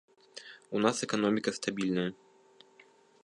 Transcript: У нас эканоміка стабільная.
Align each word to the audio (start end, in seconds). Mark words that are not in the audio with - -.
У 0.77 0.81
нас 0.85 1.03
эканоміка 1.07 1.53
стабільная. 1.59 2.09